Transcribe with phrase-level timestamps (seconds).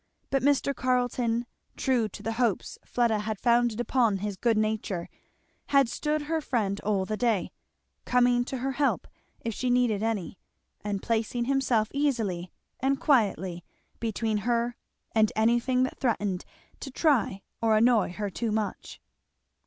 [0.31, 0.75] But Mr.
[0.75, 1.45] Carleton,
[1.77, 5.07] true to the hopes Fleda had founded upon his good nature,
[5.67, 7.51] had stood her friend all the day,
[8.03, 9.07] coming to her help
[9.41, 10.39] if she needed any,
[10.83, 13.63] and placing himself easily and quietly
[13.99, 14.75] between her
[15.13, 16.45] and anything that threatened
[16.79, 18.99] to try or annoy her too much.